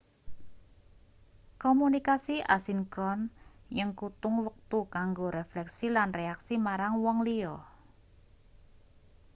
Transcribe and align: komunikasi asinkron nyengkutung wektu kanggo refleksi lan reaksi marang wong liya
komunikasi 1.63 2.35
asinkron 2.55 3.19
nyengkutung 3.75 4.35
wektu 4.45 4.79
kanggo 4.95 5.27
refleksi 5.39 5.87
lan 5.95 6.09
reaksi 6.19 6.53
marang 6.65 6.93
wong 7.03 7.17
liya 7.27 7.53